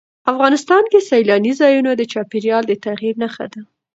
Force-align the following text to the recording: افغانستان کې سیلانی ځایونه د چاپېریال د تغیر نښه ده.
افغانستان 0.31 0.83
کې 0.91 1.05
سیلانی 1.09 1.53
ځایونه 1.61 1.91
د 1.95 2.01
چاپېریال 2.11 2.63
د 2.67 2.73
تغیر 2.85 3.13
نښه 3.23 3.45
ده. 3.53 3.61